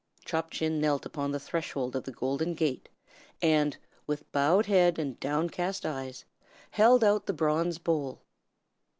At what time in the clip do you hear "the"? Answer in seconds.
1.31-1.39, 2.05-2.11, 7.27-7.33